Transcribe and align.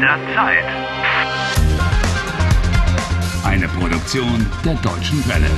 der 0.00 0.18
Zeit. 0.34 0.64
Eine 3.44 3.68
Produktion 3.68 4.46
der 4.64 4.74
Deutschen 4.74 5.26
Welle. 5.28 5.50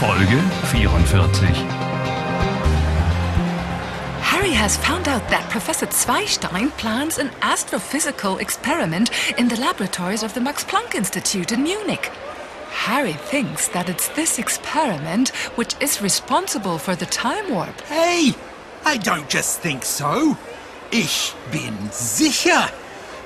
Folge 0.00 0.38
44. 0.72 1.48
Harry 4.22 4.52
has 4.52 4.76
found 4.78 5.06
out 5.08 5.22
that 5.28 5.48
Professor 5.50 5.86
Zweistein 5.86 6.70
plans 6.76 7.18
an 7.18 7.30
astrophysical 7.42 8.40
experiment 8.40 9.10
in 9.36 9.48
the 9.48 9.56
laboratories 9.56 10.22
of 10.22 10.32
the 10.34 10.40
Max 10.40 10.64
Planck 10.64 10.94
Institute 10.94 11.52
in 11.52 11.62
Munich. 11.62 12.10
Harry 12.72 13.12
thinks 13.12 13.68
that 13.68 13.88
it's 13.88 14.08
this 14.08 14.38
experiment 14.38 15.28
which 15.56 15.74
is 15.80 16.00
responsible 16.00 16.78
for 16.78 16.96
the 16.96 17.06
time 17.06 17.50
warp. 17.50 17.80
Hey, 17.82 18.34
I 18.84 18.96
don't 18.96 19.28
just 19.28 19.60
think 19.60 19.84
so. 19.84 20.36
Ich 20.90 21.34
bin 21.52 21.76
sicher. 21.92 22.70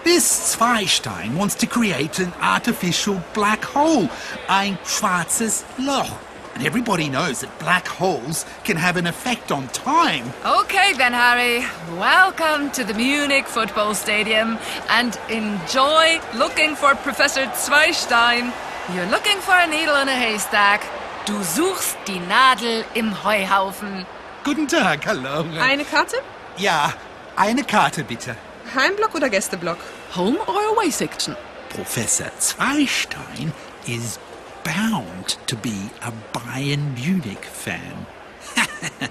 This 0.05 0.55
Zweistein 0.55 1.37
wants 1.37 1.55
to 1.57 1.67
create 1.67 2.19
an 2.19 2.33
artificial 2.43 3.23
black 3.33 3.65
hole, 3.65 4.11
ein 4.49 4.77
schwarzes 4.85 5.65
Loch. 5.79 6.11
And 6.55 6.67
everybody 6.67 7.09
knows 7.09 7.41
that 7.41 7.59
black 7.59 7.89
holes 7.89 8.45
can 8.65 8.77
have 8.77 8.97
an 8.97 9.07
effect 9.07 9.51
on 9.51 9.67
time. 9.69 10.33
Okay, 10.45 10.93
then, 10.93 11.13
Harry. 11.13 11.65
Welcome 11.99 12.71
to 12.73 12.85
the 12.85 12.95
Munich 12.95 13.47
Football 13.47 13.95
Stadium 13.95 14.59
and 14.91 15.19
enjoy 15.31 16.21
looking 16.35 16.77
for 16.77 16.95
Professor 16.95 17.47
Zweistein. 17.47 18.53
You're 18.95 19.07
looking 19.07 19.39
for 19.39 19.55
a 19.55 19.67
needle 19.67 19.97
in 19.97 20.09
a 20.09 20.15
haystack. 20.15 20.83
Du 21.27 21.43
suchst 21.43 21.97
die 22.07 22.21
Nadel 22.29 22.85
im 22.95 23.25
Heuhaufen. 23.25 24.07
Guten 24.45 24.69
Tag, 24.69 25.07
hallo. 25.07 25.47
Eine 25.59 25.87
Karte? 25.87 26.17
Ja, 26.59 26.93
eine 27.35 27.65
Karte 27.65 28.05
bitte. 28.05 28.37
Heimblock 28.75 29.15
oder 29.15 29.31
Gästeblock? 29.31 29.79
Home 30.17 30.39
or 30.47 30.77
away 30.77 30.91
section? 30.91 31.35
Professor 31.71 32.27
Zweistein 32.39 33.55
is 33.87 34.19
bound 34.63 35.39
to 35.47 35.57
be 35.57 35.89
a 36.03 36.13
Bayern 36.35 36.93
Munich 36.95 37.39
fan. 37.51 38.07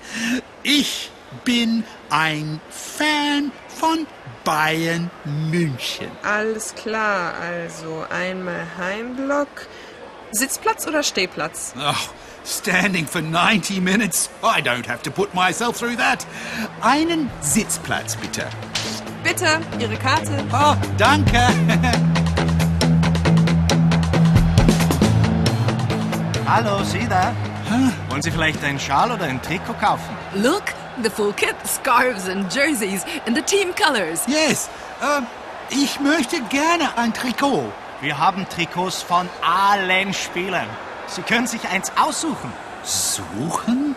ich 0.61 1.09
bin 1.43 1.83
ein 2.11 2.61
Fan 2.69 3.51
von 3.69 4.05
Bayern 4.43 5.09
München. 5.49 6.11
Alles 6.21 6.75
klar, 6.75 7.33
also 7.41 8.05
einmal 8.11 8.67
Heimblock. 8.77 9.65
Sitzplatz 10.33 10.87
oder 10.87 11.03
Stehplatz? 11.03 11.73
Oh, 11.77 11.93
standing 12.43 13.05
for 13.05 13.21
90 13.21 13.79
minutes? 13.79 14.29
I 14.41 14.61
don't 14.61 14.87
have 14.87 15.03
to 15.03 15.11
put 15.11 15.33
myself 15.35 15.77
through 15.77 15.95
that. 15.97 16.25
Einen 16.81 17.29
Sitzplatz 17.41 18.15
bitte. 18.15 18.47
Bitte, 19.23 19.61
Ihre 19.79 19.95
Karte. 19.95 20.43
Oh, 20.51 20.75
danke. 20.97 21.39
Hallo, 26.47 26.83
Sie 26.83 27.07
da? 27.07 27.33
Wollen 28.09 28.21
Sie 28.21 28.31
vielleicht 28.31 28.63
einen 28.63 28.79
Schal 28.79 29.11
oder 29.11 29.25
ein 29.25 29.41
Trikot 29.41 29.73
kaufen? 29.79 30.17
Look, 30.35 30.63
the 31.03 31.09
full 31.09 31.33
kit, 31.33 31.55
scarves 31.65 32.27
and 32.27 32.51
jerseys 32.53 33.05
in 33.25 33.35
the 33.35 33.41
team 33.41 33.73
colors. 33.75 34.25
Yes, 34.27 34.69
äh, 35.01 35.21
ich 35.69 35.99
möchte 35.99 36.41
gerne 36.49 36.97
ein 36.97 37.13
Trikot. 37.13 37.71
Wir 38.03 38.17
haben 38.17 38.45
Trikots 38.49 39.01
von 39.01 39.29
allen 39.41 40.13
Spielern. 40.13 40.67
Sie 41.07 41.21
können 41.21 41.47
sich 41.47 41.65
eins 41.69 41.89
aussuchen. 41.97 42.51
Suchen? 42.83 43.95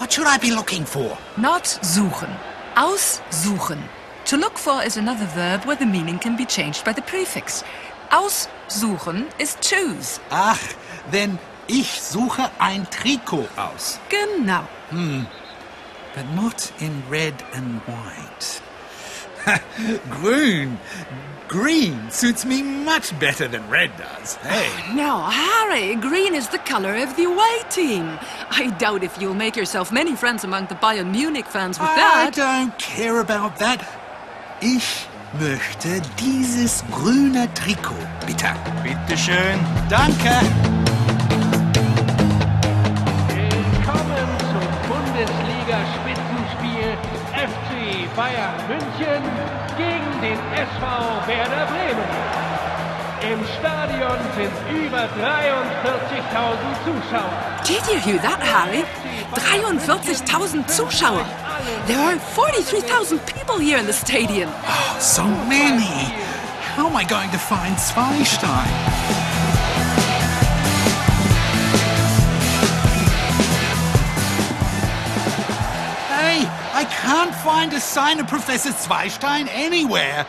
What 0.00 0.12
should 0.12 0.26
I 0.26 0.36
be 0.36 0.52
looking 0.52 0.84
for? 0.84 1.16
Not 1.36 1.64
suchen. 1.64 2.28
Aussuchen. 2.74 3.78
To 4.24 4.36
look 4.36 4.58
for 4.58 4.82
is 4.82 4.96
another 4.96 5.28
verb 5.36 5.64
where 5.64 5.76
the 5.76 5.86
meaning 5.86 6.18
can 6.18 6.36
be 6.36 6.44
changed 6.44 6.84
by 6.84 6.92
the 6.92 7.02
prefix. 7.02 7.62
Aussuchen 8.10 9.26
is 9.38 9.56
choose. 9.60 10.18
Ach, 10.30 10.58
denn 11.12 11.38
ich 11.68 12.02
suche 12.02 12.50
ein 12.58 12.84
Trikot 12.90 13.48
aus. 13.56 14.00
Genau. 14.08 14.64
But 16.16 16.24
not 16.34 16.72
in 16.80 17.00
red 17.08 17.34
and 17.54 17.80
white. 17.86 18.60
Grün. 20.10 20.78
Green 21.48 22.08
suits 22.10 22.44
me 22.44 22.62
much 22.62 23.10
better 23.18 23.48
than 23.48 23.68
red 23.68 23.90
does. 23.98 24.36
Hey. 24.36 24.94
Now, 24.94 25.28
Harry, 25.28 25.96
green 25.96 26.32
is 26.36 26.48
the 26.48 26.58
color 26.58 26.94
of 26.94 27.16
the 27.16 27.24
away 27.24 27.62
team. 27.70 28.18
I 28.52 28.70
doubt 28.78 29.02
if 29.02 29.18
you'll 29.20 29.34
make 29.34 29.56
yourself 29.56 29.90
many 29.90 30.14
friends 30.14 30.44
among 30.44 30.66
the 30.66 30.76
Bayern 30.76 31.10
Munich 31.10 31.46
fans 31.46 31.76
with 31.80 31.88
I 31.88 31.96
that. 31.96 32.34
don't 32.36 32.78
care 32.78 33.18
about 33.18 33.56
that. 33.58 33.80
Ich 34.62 35.06
möchte 35.40 36.00
dieses 36.20 36.84
grüne 36.92 37.48
Trikot, 37.54 37.96
bitte. 38.26 38.54
Bitte 38.84 39.18
schön. 39.18 39.58
Danke. 39.88 40.79
München 49.00 49.22
gegen 49.76 50.20
den 50.20 50.38
SV 50.52 51.26
Werder 51.26 51.66
Bremen. 51.66 52.04
Im 53.22 53.44
Stadion 53.58 54.18
sind 54.36 54.52
über 54.70 55.04
43.000 55.04 55.08
Zuschauer. 56.84 57.32
Did 57.66 57.82
you 57.88 57.98
hear 57.98 58.18
that, 58.20 58.40
Harry? 58.40 58.84
43,000 59.34 60.68
Zuschauer. 60.70 61.24
There 61.86 61.98
are 61.98 62.18
43,000 62.34 63.20
people 63.26 63.58
here 63.58 63.78
in 63.78 63.86
the 63.86 63.92
stadium. 63.92 64.50
So 64.98 65.24
many. 65.24 66.12
How 66.76 66.86
am 66.86 66.96
I 66.96 67.04
going 67.04 67.30
to 67.30 67.38
find 67.38 67.76
Zweistein? 67.78 68.89
Can't 77.20 77.34
find 77.34 77.70
a 77.74 77.80
sign 77.80 78.18
of 78.18 78.26
Professor 78.26 78.70
Zweistein 78.70 79.46
anywhere. 79.52 80.26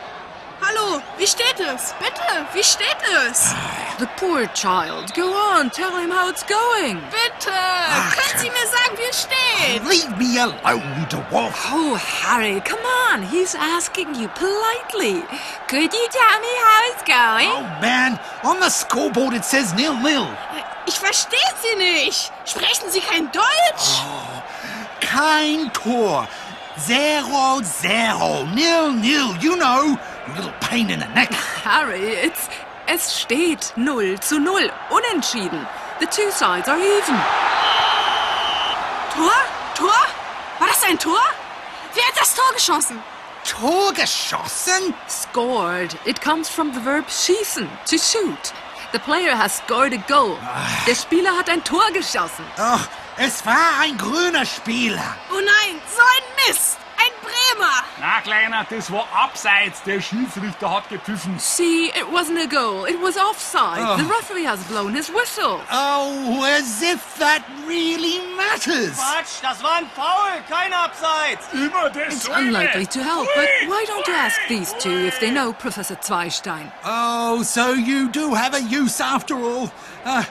Hallo, 0.60 1.00
wie 1.16 1.26
steht 1.26 1.58
es? 1.58 1.94
Bitte, 1.98 2.46
wie 2.52 2.62
steht 2.62 3.02
es? 3.26 3.54
The 3.98 4.06
poor 4.18 4.46
child. 4.48 5.14
Go 5.14 5.32
on, 5.32 5.70
tell 5.70 5.96
him 5.96 6.10
how 6.10 6.28
it's 6.28 6.44
going. 6.44 7.00
Bitte, 7.10 7.50
können 7.50 8.36
Sie 8.36 8.50
mir 8.50 8.66
sagen, 8.76 8.98
wie 8.98 9.08
es 9.08 9.22
steht? 9.22 9.82
Leave 9.88 10.18
me 10.18 10.38
alone, 10.38 11.06
dwarf. 11.08 11.72
Oh, 11.72 11.96
Harry, 11.96 12.60
come 12.60 12.84
on. 13.10 13.22
He's 13.22 13.54
asking 13.54 14.14
you 14.14 14.28
politely. 14.28 15.22
Could 15.68 15.94
you 15.94 16.08
tell 16.10 16.40
me 16.40 16.52
how 16.66 16.92
it's 16.92 17.04
going? 17.04 17.48
Oh 17.48 17.80
man, 17.80 18.20
on 18.44 18.60
the 18.60 18.68
scoreboard 18.68 19.32
it 19.32 19.46
says 19.46 19.72
nil 19.72 19.96
nil. 20.02 20.28
Ich 20.86 20.98
verstehe 20.98 21.38
Sie 21.62 21.74
nicht. 21.76 22.30
Sprechen 22.44 22.90
Sie 22.90 23.00
kein 23.00 23.30
Deutsch? 23.32 24.02
Kein 25.00 25.72
Tor. 25.72 26.28
Zero 26.78 27.60
zero. 27.62 28.44
Nil 28.54 28.92
nil. 28.92 29.36
You 29.38 29.56
know, 29.56 29.98
you 30.26 30.34
little 30.34 30.52
pain 30.60 30.90
in 30.90 31.00
the 31.00 31.08
neck. 31.08 31.32
Harry, 31.64 32.00
it's. 32.00 32.48
Es 32.86 33.20
steht 33.20 33.72
0 33.76 34.18
zu 34.20 34.40
0. 34.40 34.70
Unentschieden. 34.90 35.66
The 36.00 36.06
two 36.06 36.30
sides 36.32 36.68
are 36.68 36.78
even. 36.78 37.14
Tor? 39.14 39.32
Tor? 39.74 40.06
War 40.58 40.68
das 40.68 40.82
ein 40.84 40.98
Tor? 40.98 41.20
Wer 41.94 42.04
hat 42.08 42.16
das 42.18 42.34
Tor 42.34 42.52
geschossen? 42.54 43.02
Tor 43.44 43.92
geschossen? 43.92 44.94
Scored. 45.08 45.96
It 46.06 46.20
comes 46.20 46.48
from 46.48 46.72
the 46.74 46.80
verb 46.80 47.08
schießen, 47.08 47.68
to 47.86 47.98
shoot. 47.98 48.52
The 48.92 48.98
player 48.98 49.34
has 49.34 49.56
scored 49.56 49.94
a 49.94 49.98
goal. 50.06 50.36
Der 50.86 50.94
Spieler 50.94 51.34
hat 51.34 51.48
ein 51.48 51.64
Tor 51.64 51.90
geschossen. 51.94 52.44
Ach, 52.58 52.86
es 53.16 53.44
war 53.46 53.80
ein 53.80 53.96
grüner 53.96 54.44
Spieler. 54.44 55.16
Oh 55.30 55.40
nein, 55.40 55.80
so 55.88 56.02
ein 56.02 56.46
Mist. 56.46 56.76
Ein 57.60 57.84
Na, 58.00 58.20
Kleiner, 58.20 58.66
das 58.68 58.90
war 58.90 59.06
abseits. 59.14 59.82
Der 59.84 60.00
Schiedsrichter 60.00 60.70
hat 60.70 60.88
gepfiffen. 60.88 61.38
See, 61.38 61.86
it 61.88 62.06
wasn't 62.10 62.38
a 62.38 62.46
goal. 62.46 62.86
It 62.86 63.00
was 63.00 63.16
offside. 63.16 63.98
The 63.98 64.08
referee 64.08 64.44
has 64.44 64.60
blown 64.64 64.94
his 64.94 65.08
whistle. 65.08 65.60
Oh, 65.70 66.44
as 66.44 66.82
if 66.82 67.00
that 67.18 67.42
really 67.66 68.20
matters. 68.36 68.96
Quatsch, 68.96 69.42
das 69.42 69.62
war 69.62 69.76
ein 69.76 69.86
Foul, 69.94 70.40
kein 70.48 70.72
Abseits. 70.72 71.46
Immer 71.52 71.90
das 71.90 72.14
It's 72.14 72.28
unlikely 72.28 72.86
to 72.86 73.00
help, 73.00 73.28
but 73.34 73.48
why 73.68 73.84
don't 73.86 74.06
you 74.06 74.14
ask 74.14 74.40
these 74.48 74.74
two 74.78 75.06
if 75.06 75.18
they 75.20 75.30
know 75.30 75.52
Professor 75.52 75.96
Zweistein? 75.96 76.70
Oh, 76.84 77.42
so 77.42 77.72
you 77.72 78.08
do 78.08 78.34
have 78.34 78.54
a 78.54 78.60
use 78.60 79.00
after 79.00 79.36
all. 79.36 79.70
Uh, 80.04 80.22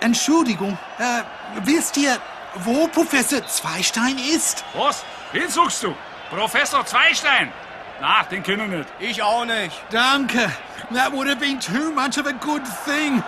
Entschuldigung, 0.00 0.78
uh, 0.98 1.22
wisst 1.64 1.96
ihr, 1.96 2.18
wo 2.64 2.86
Professor 2.88 3.46
Zweistein 3.46 4.18
ist? 4.18 4.64
Was? 4.74 5.04
Wen 5.32 5.48
suchst 5.50 5.82
du? 5.82 5.94
Professor 6.30 6.84
Zweistein? 6.84 7.52
Na, 8.00 8.22
den 8.24 8.42
kennen 8.42 8.70
wir 8.70 8.78
nicht. 8.78 8.90
Ich 8.98 9.22
auch 9.22 9.44
nicht. 9.44 9.76
Danke. 9.90 10.50
That 10.94 11.12
would 11.12 11.28
have 11.28 11.40
been 11.40 11.58
too 11.58 11.90
much 11.90 12.16
of 12.18 12.26
a 12.26 12.32
good 12.32 12.62
thing. 12.84 13.22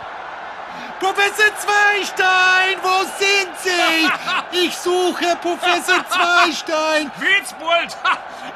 Professor 1.01 1.51
Zweistein, 1.57 2.77
wo 2.83 3.03
sind 3.19 3.51
Sie? 3.59 4.11
Ich 4.67 4.77
suche 4.77 5.37
Professor 5.41 6.05
Zweistein. 6.09 7.11
Witzbold! 7.19 7.97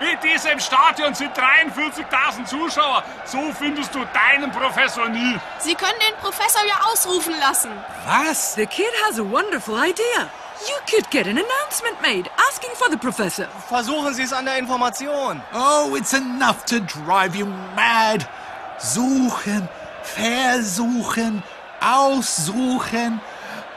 In 0.00 0.19
diesem 0.20 0.58
Stadion 0.61 1.14
sind 1.14 1.32
43.000 1.37 2.44
Zuschauer. 2.44 3.02
So 3.25 3.52
findest 3.58 3.94
du 3.94 4.05
deinen 4.12 4.50
Professor 4.50 5.08
nie. 5.08 5.38
Sie 5.58 5.75
können 5.75 5.99
den 6.06 6.17
Professor 6.17 6.62
ja 6.67 6.75
ausrufen 6.93 7.35
lassen. 7.41 7.70
Was? 8.06 8.55
The 8.55 8.67
kid 8.67 8.93
has 9.06 9.19
a 9.19 9.23
wonderful 9.25 9.76
idea. 9.76 10.29
You 10.62 10.79
could 10.89 11.11
get 11.11 11.27
an 11.27 11.37
announcement 11.37 12.01
made 12.01 12.31
asking 12.39 12.71
for 12.75 12.89
the 12.89 12.97
professor. 12.97 13.49
Versuchen 13.69 14.15
Sie 14.15 14.23
es 14.23 14.33
an 14.33 14.45
der 14.45 14.56
Information. 14.59 15.43
Oh, 15.53 15.95
it's 15.97 16.15
enough 16.15 16.65
to 16.67 16.81
drive 16.81 17.35
you 17.35 17.47
mad. 17.75 18.29
Suchen, 18.79 19.69
versuchen, 20.03 21.43
aussuchen, 21.81 23.21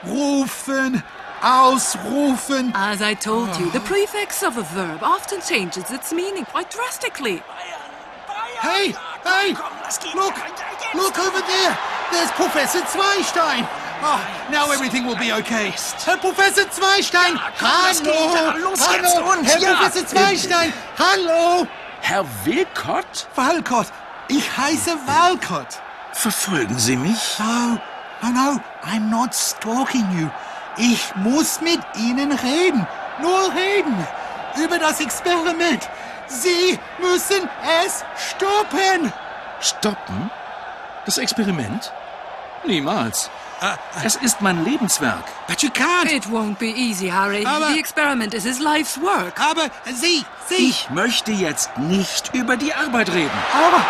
rufen, 0.05 1.03
ausrufen. 1.41 2.71
As 2.75 3.01
I 3.01 3.15
told 3.15 3.57
you, 3.57 3.71
the 3.71 3.79
prefix 3.81 4.43
of 4.43 4.57
a 4.57 4.63
verb 4.63 5.01
often 5.01 5.41
changes 5.41 5.91
its 5.91 6.13
meaning 6.13 6.45
quite 6.45 6.69
drastically. 6.69 7.41
Hey, 8.61 8.93
hey, 9.23 9.53
look, 10.15 10.35
look 10.95 11.19
over 11.19 11.41
there. 11.41 11.77
There's 12.11 12.31
Professor 12.31 12.81
Zweistein. 12.81 13.67
Oh, 14.03 14.19
now 14.51 14.71
everything 14.71 15.05
will 15.05 15.15
be 15.15 15.33
okay. 15.33 15.73
Herr 16.05 16.17
Professor 16.17 16.69
Zweistein, 16.69 17.39
hallo, 17.59 18.69
Los 18.69 18.79
jetzt 18.79 19.15
hallo, 19.17 19.31
und 19.31 19.43
Herr 19.43 19.59
ja. 19.59 19.73
Professor 19.75 20.05
Zweistein, 20.07 20.73
hallo. 20.99 21.67
Herr 22.01 22.25
Wilcott, 22.45 23.27
Walcott, 23.35 23.87
ich 24.27 24.55
heiße 24.57 24.91
Walcott. 25.05 25.81
verfolgen 26.13 26.77
Sie 26.77 26.95
mich? 26.95 27.39
No, 27.39 27.79
no, 28.21 28.29
no, 28.29 28.61
I'm 28.83 29.09
not 29.09 29.33
stalking 29.33 30.05
you. 30.17 30.29
Ich 30.77 31.15
muss 31.15 31.59
mit 31.61 31.79
Ihnen 31.95 32.31
reden. 32.31 32.85
Nur 33.19 33.51
reden. 33.55 34.07
Über 34.63 34.77
das 34.77 34.99
Experiment. 35.01 35.89
Sie 36.27 36.79
müssen 36.99 37.49
es 37.83 38.03
stoppen. 38.31 39.11
Stoppen? 39.59 40.29
Das 41.05 41.17
Experiment? 41.17 41.91
Niemals. 42.63 43.29
Es 44.03 44.15
ist 44.17 44.41
mein 44.41 44.63
Lebenswerk. 44.63 45.23
But 45.47 45.61
you 45.63 45.69
can't. 45.69 46.11
It 46.11 46.25
won't 46.25 46.57
be 46.57 46.67
easy, 46.67 47.09
Harry. 47.09 47.45
Aber- 47.45 47.73
the 47.73 47.79
experiment 47.79 48.33
is 48.33 48.43
his 48.43 48.59
life's 48.59 48.99
work. 49.01 49.39
Aber 49.39 49.69
Sie, 49.85 50.23
Sie. 50.47 50.69
Ich 50.69 50.89
möchte 50.91 51.31
jetzt 51.31 51.75
nicht 51.77 52.33
über 52.33 52.55
die 52.57 52.73
Arbeit 52.73 53.09
reden. 53.09 53.31
Aber. 53.53 53.83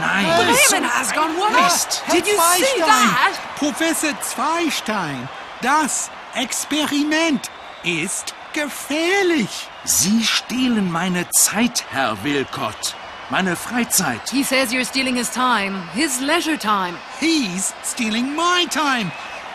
Nein. 0.00 0.26
Bremen 0.36 0.84
has 0.84 1.12
gone 1.12 1.34
west. 1.64 2.02
Herr 2.06 2.14
Did 2.16 2.26
you 2.26 2.34
see 2.34 2.80
that? 2.80 3.32
Professor 3.58 4.10
Zweistein, 4.20 5.28
das 5.62 6.10
Experiment 6.34 7.50
ist 7.82 8.34
gefährlich. 8.52 9.68
Sie 9.84 10.24
stehlen 10.24 10.90
meine 10.92 11.28
Zeit, 11.30 11.84
Herr 11.90 12.22
Wilcott. 12.22 12.94
Meine 13.30 13.56
Freizeit. 13.56 14.28
He 14.30 14.42
says 14.44 14.72
you're 14.72 14.84
stealing 14.84 15.16
his 15.16 15.30
time, 15.30 15.82
his 15.94 16.20
leisure 16.20 16.58
time. 16.58 16.96
He's 17.20 17.72
stealing 17.82 18.36
my 18.36 18.66
time. 18.70 19.10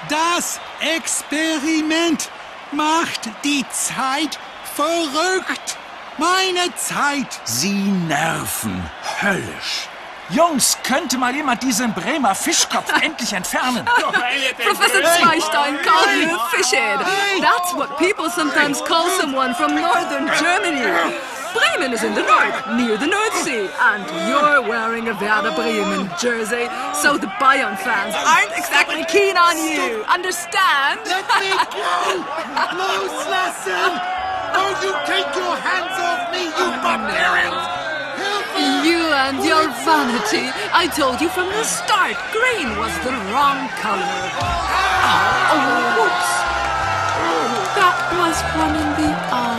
Das 0.10 0.60
Experiment 0.81 2.30
macht 2.71 3.30
die 3.44 3.66
Zeit 3.69 4.39
verrückt. 4.75 5.77
Meine 6.18 6.74
Zeit. 6.75 7.39
Sie 7.44 7.92
nerven. 8.07 8.83
Höllisch. 9.21 9.88
Jungs, 10.31 10.77
könnte 10.83 11.18
mal 11.18 11.33
jemand 11.33 11.63
diesen 11.63 11.94
Bremer 11.94 12.36
Fischkopf 12.36 12.92
endlich 13.01 13.33
entfernen? 13.33 13.86
Professor 14.66 15.01
Zweistein 15.01 15.77
called 15.83 16.21
you 16.21 16.36
a 16.36 16.50
fishhead. 16.51 17.00
That's 17.42 17.74
what 17.74 17.98
people 17.98 18.30
sometimes 18.30 18.81
call 18.83 19.10
someone 19.19 19.56
from 19.56 19.75
northern 19.75 20.30
Germany. 20.39 20.86
Bremen 21.53 21.93
is 21.93 22.03
in 22.03 22.13
the 22.13 22.21
north, 22.21 22.55
near 22.77 22.97
the 22.97 23.07
North 23.07 23.35
Sea, 23.41 23.69
and 23.79 24.03
you're 24.29 24.61
wearing 24.61 25.07
a 25.07 25.13
Werder 25.13 25.51
Bremen 25.55 26.09
jersey, 26.19 26.67
so 26.93 27.17
the 27.17 27.31
Bayern 27.41 27.77
fans 27.77 28.13
aren't 28.15 28.53
exactly 28.57 29.03
keen 29.05 29.37
on 29.37 29.57
you. 29.57 30.03
Understand? 30.05 31.01
Let 31.05 31.25
me 31.41 31.51
go. 31.73 32.23
Loslassen. 32.77 33.91
Oh, 34.51 34.71
you 34.81 34.91
take 35.05 35.29
your 35.35 35.55
hands 35.57 35.95
off 35.97 36.31
me, 36.33 36.49
you 36.49 36.67
barbarians. 36.81 37.79
You 38.85 38.99
and 39.13 39.37
your 39.45 39.69
vanity. 39.85 40.51
I 40.73 40.87
told 40.87 41.21
you 41.21 41.29
from 41.29 41.47
the 41.47 41.63
start, 41.63 42.17
green 42.33 42.77
was 42.77 42.93
the 43.05 43.13
wrong 43.31 43.69
color. 43.79 44.15
Oh, 44.41 45.53
oh 45.53 45.97
whoops. 45.97 46.31
That 47.77 47.97
was 48.19 48.37
one 48.57 48.75
in 48.75 48.89
the 48.99 49.11
eye. 49.31 49.58